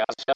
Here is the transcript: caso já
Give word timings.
caso 0.00 0.24
já 0.26 0.34